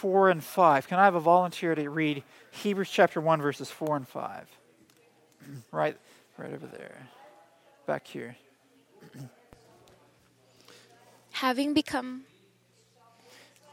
[0.03, 0.89] 4 and 5.
[0.89, 4.47] Can I have a volunteer to read Hebrews chapter 1, verses 4 and 5?
[5.71, 5.95] right,
[6.37, 7.07] right over there.
[7.87, 8.35] Back here.
[11.31, 12.25] having become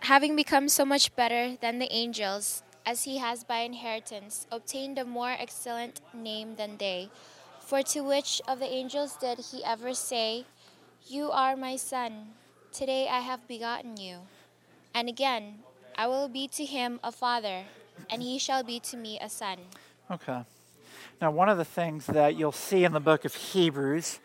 [0.03, 5.05] having become so much better than the angels, as he has by inheritance obtained a
[5.05, 7.11] more excellent name than they.
[7.59, 10.45] For to which of the angels did he ever say,
[11.09, 12.35] You are my son,
[12.71, 14.19] today I have begotten you?
[14.95, 15.65] And again,
[16.01, 17.65] I will be to him a father,
[18.09, 19.59] and he shall be to me a son.
[20.11, 20.45] Okay.
[21.21, 24.19] Now, one of the things that you'll see in the book of Hebrews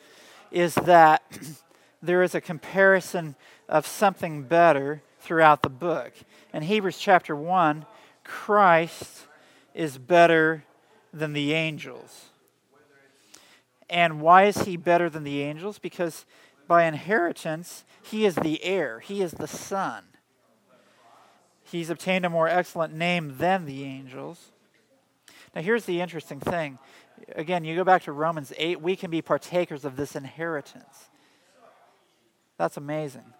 [0.51, 1.21] is that
[2.01, 3.35] there is a comparison
[3.67, 6.13] of something better throughout the book.
[6.53, 7.85] In Hebrews chapter 1,
[8.23, 9.27] Christ
[9.73, 10.63] is better
[11.11, 12.29] than the angels.
[13.89, 15.77] And why is he better than the angels?
[15.77, 16.25] Because
[16.69, 20.05] by inheritance, he is the heir, he is the son.
[21.65, 24.51] He's obtained a more excellent name than the angels.
[25.55, 26.77] Now, here's the interesting thing.
[27.35, 31.09] Again, you go back to Romans 8, we can be partakers of this inheritance.
[32.57, 33.33] That's amazing.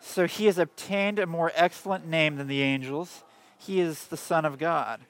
[0.00, 3.22] so he has obtained a more excellent name than the angels.
[3.58, 5.00] He is the Son of God.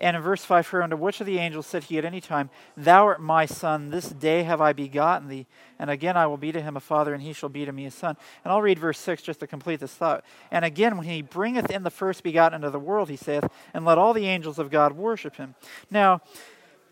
[0.00, 2.50] And in verse 5, for unto which of the angels said he at any time,
[2.76, 5.46] Thou art my son, this day have I begotten thee,
[5.76, 7.84] and again I will be to him a father, and he shall be to me
[7.86, 8.16] a son.
[8.44, 10.24] And I'll read verse 6 just to complete this thought.
[10.52, 13.84] And again, when he bringeth in the first begotten into the world, he saith, And
[13.84, 15.56] let all the angels of God worship him.
[15.90, 16.20] Now,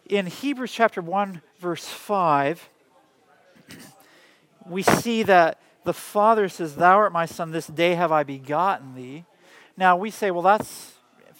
[0.08, 2.68] in Hebrews chapter 1, verse 5,
[4.68, 8.96] we see that the Father says, Thou art my son, this day have I begotten
[8.96, 9.24] thee.
[9.76, 10.95] Now we say, well, that's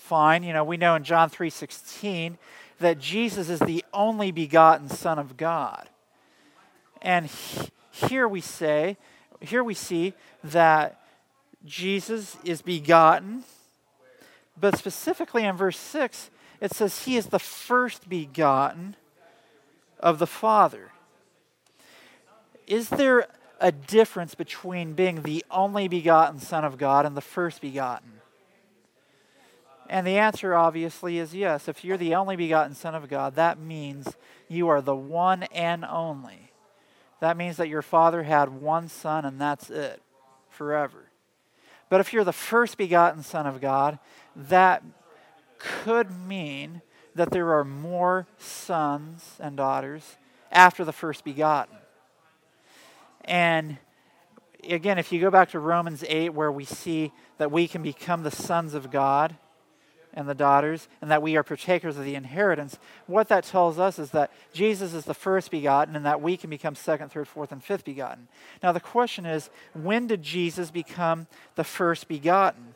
[0.07, 0.43] fine.
[0.43, 2.39] You know, we know in John 3:16
[2.79, 5.89] that Jesus is the only begotten Son of God.
[7.03, 8.97] And he, here we say,
[9.41, 11.01] here we see that
[11.65, 13.45] Jesus is begotten,
[14.59, 16.31] but specifically in verse 6,
[16.61, 18.97] it says he is the first begotten
[20.01, 20.93] of the Father
[22.67, 23.27] is there
[23.61, 28.21] a difference between being the only begotten Son of God and the first begotten?
[29.89, 31.69] And the answer obviously is yes.
[31.69, 34.17] If you're the only begotten Son of God, that means
[34.49, 36.51] you are the one and only.
[37.21, 40.03] That means that your Father had one Son and that's it
[40.51, 41.11] forever.
[41.89, 43.99] But if you're the first begotten Son of God,
[44.35, 44.83] that
[45.59, 46.83] could mean
[47.15, 50.17] that there are more sons and daughters
[50.51, 51.77] after the first begotten.
[53.25, 53.79] And
[54.69, 58.23] again, if you go back to Romans 8, where we see that we can become
[58.23, 59.37] the sons of God
[60.17, 63.99] and the daughters, and that we are partakers of the inheritance, what that tells us
[63.99, 67.53] is that Jesus is the first begotten, and that we can become second, third, fourth,
[67.53, 68.27] and fifth begotten.
[68.63, 72.75] Now, the question is when did Jesus become the first begotten?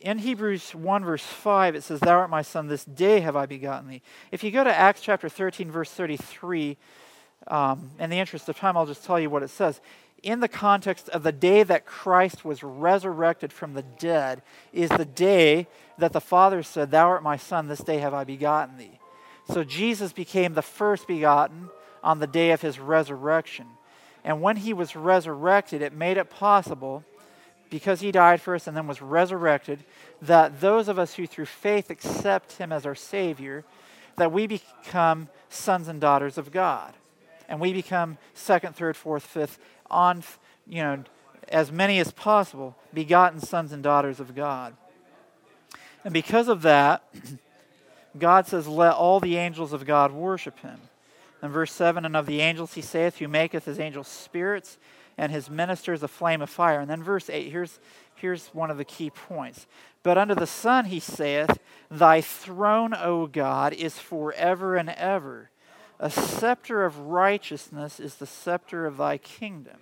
[0.00, 3.46] In Hebrews 1, verse 5, it says, Thou art my son, this day have I
[3.46, 4.02] begotten thee.
[4.30, 6.76] If you go to Acts chapter 13, verse 33,
[7.48, 9.80] um, in the interest of time, I'll just tell you what it says.
[10.22, 14.42] In the context of the day that Christ was resurrected from the dead,
[14.72, 18.24] is the day that the Father said, Thou art my Son, this day have I
[18.24, 18.98] begotten thee.
[19.52, 21.68] So Jesus became the first begotten
[22.02, 23.66] on the day of his resurrection.
[24.24, 27.04] And when he was resurrected, it made it possible,
[27.70, 29.84] because he died for us and then was resurrected,
[30.22, 33.64] that those of us who through faith accept him as our Savior,
[34.16, 36.94] that we become sons and daughters of God
[37.48, 39.58] and we become second, third, fourth, fifth,
[39.90, 40.22] on,
[40.66, 41.04] you know,
[41.48, 44.74] as many as possible, begotten sons and daughters of God.
[46.04, 47.04] And because of that,
[48.18, 50.80] God says, Let all the angels of God worship him.
[51.42, 54.78] In verse 7, and of the angels he saith, Who maketh his angels spirits,
[55.18, 56.80] and his ministers a flame of fire.
[56.80, 57.78] And then verse 8, here's,
[58.14, 59.66] here's one of the key points.
[60.02, 61.58] But unto the Son he saith,
[61.90, 65.50] Thy throne, O God, is forever and ever.
[65.98, 69.78] A scepter of righteousness is the scepter of thy kingdom.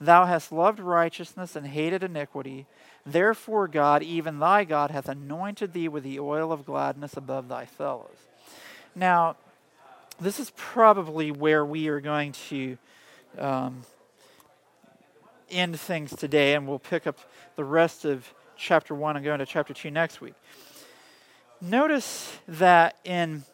[0.00, 2.66] Thou hast loved righteousness and hated iniquity.
[3.04, 7.66] Therefore, God, even thy God, hath anointed thee with the oil of gladness above thy
[7.66, 8.16] fellows.
[8.94, 9.36] Now,
[10.20, 12.78] this is probably where we are going to
[13.38, 13.82] um,
[15.50, 17.18] end things today, and we'll pick up
[17.56, 20.34] the rest of chapter 1 and go into chapter 2 next week.
[21.60, 23.44] Notice that in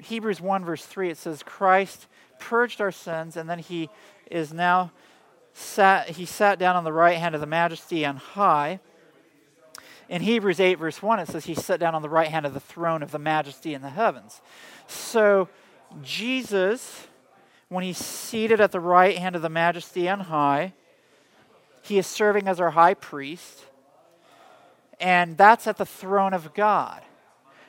[0.00, 2.06] Hebrews 1, verse 3, it says, Christ
[2.38, 3.90] purged our sins, and then he
[4.30, 4.92] is now
[5.52, 8.80] sat, he sat down on the right hand of the majesty on high.
[10.08, 12.54] In Hebrews 8, verse 1, it says he sat down on the right hand of
[12.54, 14.40] the throne of the majesty in the heavens.
[14.86, 15.48] So,
[16.02, 17.08] Jesus,
[17.68, 20.72] when he's seated at the right hand of the majesty on high,
[21.82, 23.66] he is serving as our high priest,
[25.00, 27.02] and that's at the throne of God.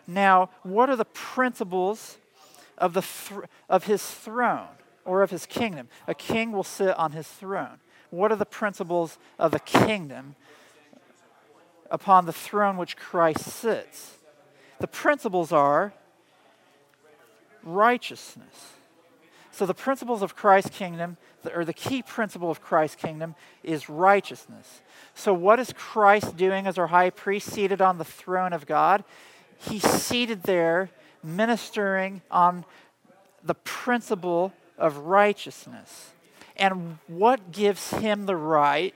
[0.10, 2.18] Now, what are the principles
[2.80, 4.70] of, the th- of his throne
[5.05, 5.88] or of his kingdom?
[6.07, 7.78] A king will sit on his throne.
[8.10, 10.36] What are the principles of the kingdom
[11.91, 14.18] upon the throne which Christ sits?
[14.80, 15.93] The principles are
[17.62, 18.74] righteousness.
[19.51, 21.18] So, the principles of Christ's kingdom,
[21.53, 24.82] or the key principle of Christ's kingdom, is righteousness.
[25.14, 29.03] So, what is Christ doing as our high priest seated on the throne of God?
[29.60, 30.89] He's seated there
[31.24, 32.66] ministering on
[33.43, 36.12] the principle of righteousness.
[36.55, 38.93] And what gives him the right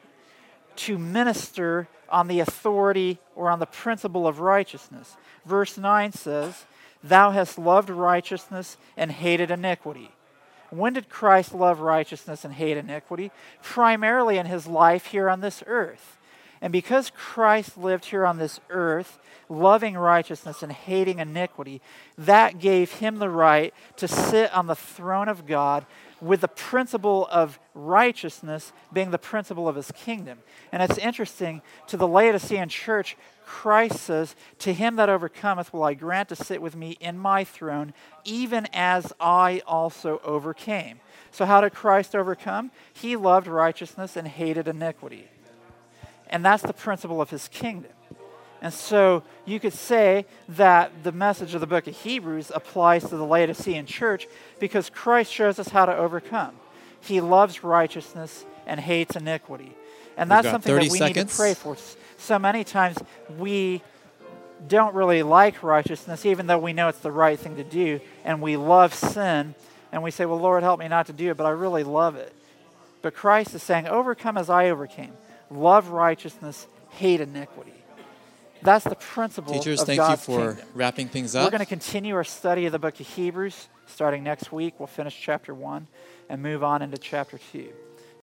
[0.76, 5.16] to minister on the authority or on the principle of righteousness?
[5.46, 6.66] Verse 9 says,
[7.04, 10.12] Thou hast loved righteousness and hated iniquity.
[10.70, 13.32] When did Christ love righteousness and hate iniquity?
[13.62, 16.18] Primarily in his life here on this earth.
[16.64, 21.82] And because Christ lived here on this earth, loving righteousness and hating iniquity,
[22.18, 25.86] that gave him the right to sit on the throne of God
[26.22, 30.40] with the principle of righteousness being the principle of his kingdom.
[30.72, 35.96] And it's interesting, to the Laodicean church, Christ says, To him that overcometh will I
[35.96, 37.94] grant to sit with me in my throne,
[38.24, 41.02] even as I also overcame.
[41.30, 42.72] So, how did Christ overcome?
[42.94, 45.28] He loved righteousness and hated iniquity.
[46.34, 47.92] And that's the principle of his kingdom.
[48.60, 53.16] And so you could say that the message of the book of Hebrews applies to
[53.16, 54.28] the Laodicean church
[54.60, 56.56] because Christ shows us how to overcome.
[57.02, 59.76] He loves righteousness and hates iniquity.
[60.18, 61.18] And that's something that we seconds.
[61.18, 61.78] need to pray for.
[62.18, 62.98] So many times
[63.38, 63.84] we
[64.68, 68.42] don't really like righteousness, even though we know it's the right thing to do, and
[68.42, 69.54] we love sin,
[69.92, 72.16] and we say, Well, Lord, help me not to do it, but I really love
[72.16, 72.34] it.
[73.02, 75.12] But Christ is saying, Overcome as I overcame
[75.50, 77.74] love righteousness, hate iniquity.
[78.62, 80.68] That's the principle Teachers, of thank God's you for kingdom.
[80.74, 81.46] wrapping things up.
[81.46, 84.76] We're going to continue our study of the book of Hebrews starting next week.
[84.80, 85.88] We'll finish chapter 1
[86.30, 87.70] and move on into chapter 2.